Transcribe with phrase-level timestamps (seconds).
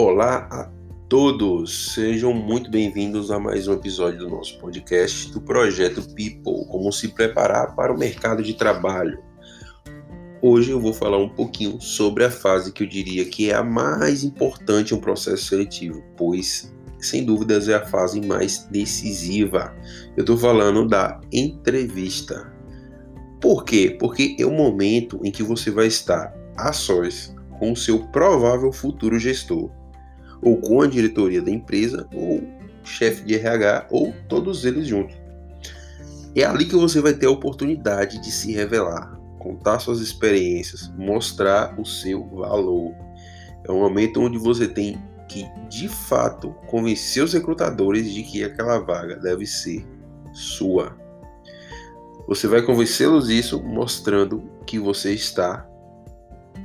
[0.00, 0.70] Olá a
[1.08, 6.92] todos, sejam muito bem-vindos a mais um episódio do nosso podcast do projeto People, como
[6.92, 9.18] se preparar para o mercado de trabalho.
[10.40, 13.64] Hoje eu vou falar um pouquinho sobre a fase que eu diria que é a
[13.64, 19.74] mais importante em um processo seletivo, pois sem dúvidas é a fase mais decisiva.
[20.16, 22.52] Eu estou falando da entrevista.
[23.40, 23.96] Por quê?
[23.98, 28.70] Porque é o momento em que você vai estar a sós com o seu provável
[28.70, 29.76] futuro gestor,
[30.42, 32.42] ou com a diretoria da empresa, ou
[32.84, 35.16] chefe de RH, ou todos eles juntos.
[36.34, 41.78] É ali que você vai ter a oportunidade de se revelar, contar suas experiências, mostrar
[41.78, 42.94] o seu valor.
[43.64, 48.78] É um momento onde você tem que, de fato, convencer os recrutadores de que aquela
[48.78, 49.86] vaga deve ser
[50.32, 50.96] sua.
[52.26, 55.66] Você vai convencê-los isso mostrando que você está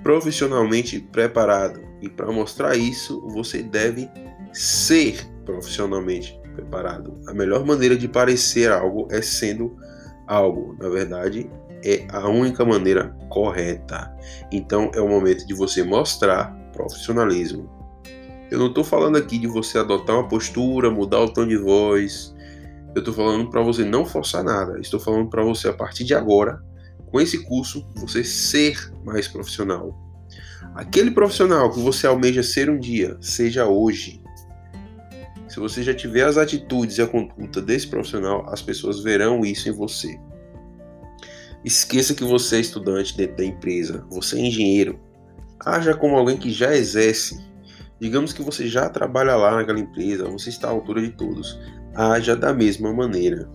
[0.03, 1.81] profissionalmente preparado.
[2.01, 4.09] E para mostrar isso, você deve
[4.51, 7.17] ser profissionalmente preparado.
[7.27, 9.75] A melhor maneira de parecer algo é sendo
[10.27, 10.75] algo.
[10.79, 11.49] Na verdade,
[11.83, 14.13] é a única maneira correta.
[14.51, 17.69] Então é o momento de você mostrar profissionalismo.
[18.51, 22.35] Eu não estou falando aqui de você adotar uma postura, mudar o tom de voz.
[22.93, 24.79] Eu estou falando para você não forçar nada.
[24.79, 26.61] Estou falando para você a partir de agora
[27.13, 29.95] com esse curso, você ser mais profissional.
[30.75, 34.21] Aquele profissional que você almeja ser um dia, seja hoje.
[35.47, 39.69] Se você já tiver as atitudes e a conduta desse profissional, as pessoas verão isso
[39.69, 40.19] em você.
[41.63, 44.99] Esqueça que você é estudante dentro da empresa, você é engenheiro.
[45.59, 47.39] Haja como alguém que já exerce.
[47.99, 51.57] Digamos que você já trabalha lá naquela empresa, você está à altura de todos.
[51.95, 53.47] Haja da mesma maneira.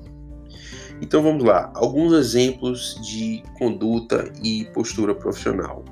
[1.02, 5.84] Então vamos lá, alguns exemplos de conduta e postura profissional.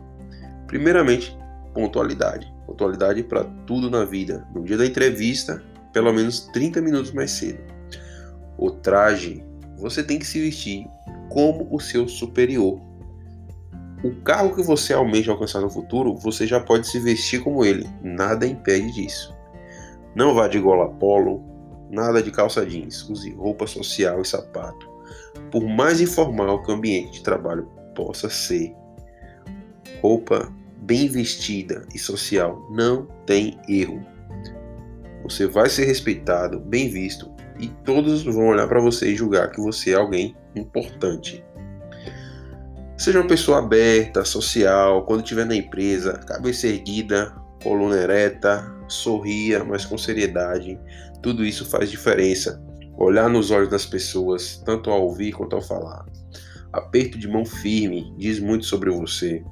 [0.66, 1.36] Primeiramente,
[1.72, 2.52] pontualidade.
[2.66, 4.46] Pontualidade para tudo na vida.
[4.54, 7.60] No dia da entrevista, pelo menos 30 minutos mais cedo.
[8.58, 9.44] O traje,
[9.78, 10.86] você tem que se vestir
[11.28, 12.80] como o seu superior.
[14.04, 17.88] O carro que você almeja alcançar no futuro, você já pode se vestir como ele.
[18.02, 19.34] Nada impede disso.
[20.14, 21.42] Não vá de gola polo,
[21.90, 23.08] nada de calça jeans.
[23.08, 24.96] Use roupa social e sapato
[25.50, 28.74] por mais informal que o ambiente de trabalho possa ser,
[30.02, 30.52] roupa
[30.86, 34.00] bem vestida e social não tem erro.
[35.24, 39.60] Você vai ser respeitado, bem visto e todos vão olhar para você e julgar que
[39.60, 41.44] você é alguém importante.
[42.96, 49.84] Seja uma pessoa aberta, social, quando estiver na empresa, cabeça erguida, coluna ereta, sorria, mas
[49.84, 50.78] com seriedade.
[51.22, 52.62] Tudo isso faz diferença
[52.96, 56.06] olhar nos olhos das pessoas, tanto ao ouvir quanto ao falar.
[56.72, 59.44] Aperto de mão firme diz muito sobre você.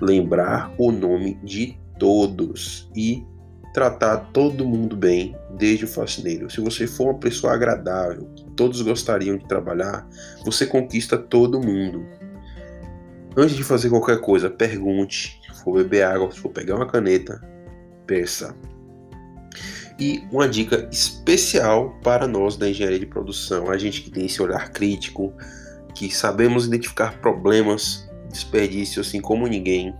[0.00, 3.24] Lembrar o nome de todos e
[3.74, 6.50] tratar todo mundo bem, desde o faxineiro.
[6.50, 10.08] Se você for uma pessoa agradável, todos gostariam de trabalhar,
[10.44, 12.04] você conquista todo mundo.
[13.36, 15.40] Antes de fazer qualquer coisa, pergunte.
[15.52, 17.40] Se for beber água, se for pegar uma caneta,
[18.06, 18.54] peça.
[19.98, 24.40] E uma dica especial para nós da engenharia de produção, a gente que tem esse
[24.40, 25.32] olhar crítico,
[25.94, 29.94] que sabemos identificar problemas, desperdício assim como ninguém.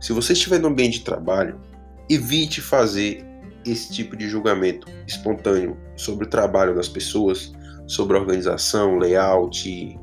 [0.00, 1.60] Se você estiver no ambiente de trabalho,
[2.08, 3.24] evite fazer
[3.64, 7.52] esse tipo de julgamento espontâneo sobre o trabalho das pessoas,
[7.86, 9.98] sobre a organização, layout,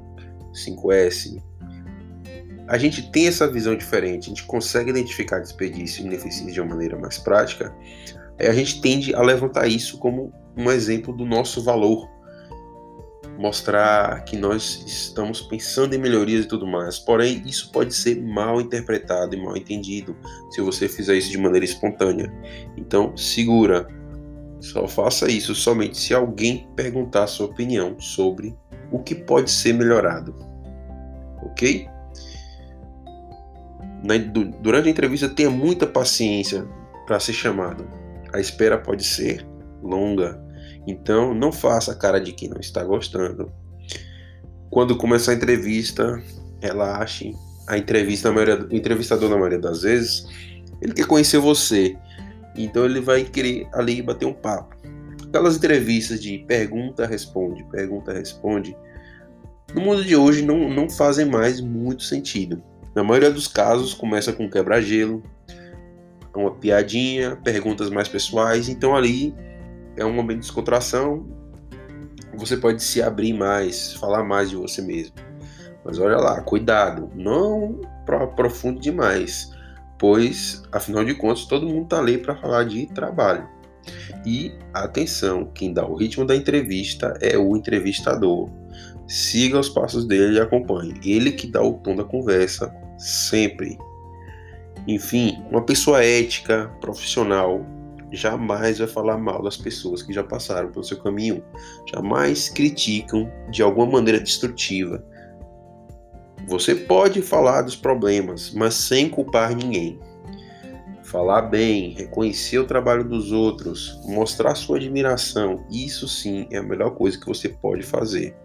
[0.54, 1.42] 5S.
[2.68, 6.70] A gente tem essa visão diferente, a gente consegue identificar desperdício e ineficiência de uma
[6.70, 7.76] maneira mais prática,
[8.40, 12.10] a gente tende a levantar isso como um exemplo do nosso valor,
[13.42, 17.00] mostrar que nós estamos pensando em melhorias e tudo mais.
[17.00, 20.16] Porém, isso pode ser mal interpretado e mal entendido
[20.52, 22.32] se você fizer isso de maneira espontânea.
[22.78, 23.88] Então, segura.
[24.60, 28.56] Só faça isso somente se alguém perguntar sua opinião sobre
[28.92, 30.36] o que pode ser melhorado.
[31.44, 31.90] Ok?
[34.62, 36.68] durante a entrevista, tenha muita paciência
[37.06, 37.88] para ser chamado
[38.34, 39.46] a espera pode ser
[39.82, 40.42] longa.
[40.88, 43.52] Então, não faça a cara de quem não está gostando.
[44.70, 46.22] Quando começar a entrevista,
[46.62, 47.36] relaxe.
[47.68, 50.26] A entrevista, a maioria, o entrevistador, na maioria das vezes,
[50.82, 51.96] ele quer conhecer você.
[52.56, 54.76] Então, ele vai querer ali bater um papo.
[55.28, 58.76] Aquelas entrevistas de pergunta, responde, pergunta, responde.
[59.74, 62.62] No mundo de hoje, não, não fazem mais muito sentido.
[62.94, 65.24] Na maioria dos casos, começa com quebra-gelo,
[66.36, 68.70] uma piadinha, perguntas mais pessoais.
[68.70, 69.34] Então ali
[69.96, 71.28] é um momento de descontração.
[72.36, 75.16] Você pode se abrir mais, falar mais de você mesmo.
[75.84, 79.52] Mas olha lá, cuidado, não aprofunde demais,
[79.98, 83.48] pois, afinal de contas, todo mundo está ali para falar de trabalho.
[84.26, 88.50] E atenção, quem dá o ritmo da entrevista é o entrevistador.
[89.08, 90.94] Siga os passos dele e acompanhe.
[91.04, 93.78] Ele que dá o tom da conversa, sempre.
[94.88, 97.66] Enfim, uma pessoa ética, profissional,
[98.12, 101.44] jamais vai falar mal das pessoas que já passaram pelo seu caminho.
[101.92, 105.04] Jamais criticam de alguma maneira destrutiva.
[106.48, 110.00] Você pode falar dos problemas, mas sem culpar ninguém.
[111.04, 116.92] Falar bem, reconhecer o trabalho dos outros, mostrar sua admiração, isso sim é a melhor
[116.92, 118.36] coisa que você pode fazer.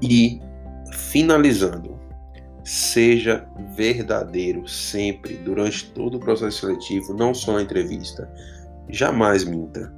[0.00, 0.40] E,
[0.92, 2.00] finalizando,
[2.64, 3.46] seja
[3.76, 8.32] verdadeiro sempre, durante todo o processo seletivo, não só na entrevista.
[8.88, 9.92] Jamais minta.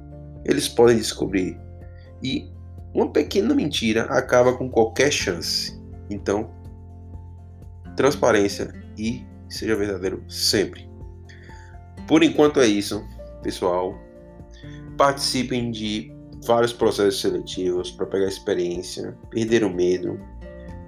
[0.45, 1.59] Eles podem descobrir.
[2.23, 2.49] E
[2.93, 5.79] uma pequena mentira acaba com qualquer chance.
[6.09, 6.49] Então,
[7.95, 10.89] transparência e seja verdadeiro sempre.
[12.07, 13.03] Por enquanto é isso,
[13.43, 13.99] pessoal.
[14.97, 16.11] Participem de
[16.45, 20.19] vários processos seletivos para pegar experiência, perder o medo.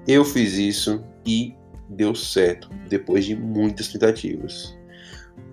[0.07, 1.53] Eu fiz isso e
[1.89, 4.78] deu certo depois de muitas tentativas.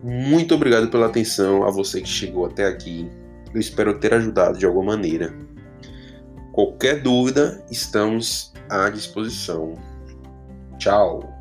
[0.03, 3.11] Muito obrigado pela atenção a você que chegou até aqui.
[3.53, 5.35] Eu espero ter ajudado de alguma maneira.
[6.53, 9.75] Qualquer dúvida, estamos à disposição.
[10.79, 11.36] Tchau!